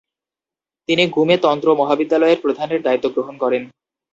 তিনি 0.89 1.03
গ্যুমে 1.07 1.35
তন্ত্র 1.37 1.67
মহাবিদ্যালয়ের 1.75 2.41
প্রধানের 2.41 2.79
দায়িত্ব 2.81 3.07
গ্রহণ 3.09 3.35
করেন। 3.37 3.63